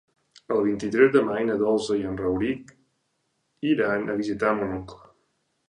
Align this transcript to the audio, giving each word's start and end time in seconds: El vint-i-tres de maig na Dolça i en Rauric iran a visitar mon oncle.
El 0.53 0.61
vint-i-tres 0.67 1.11
de 1.15 1.21
maig 1.27 1.45
na 1.49 1.57
Dolça 1.59 1.99
i 1.99 2.07
en 2.13 2.17
Rauric 2.23 2.73
iran 3.75 4.09
a 4.15 4.19
visitar 4.25 4.59
mon 4.65 4.77
oncle. 4.81 5.03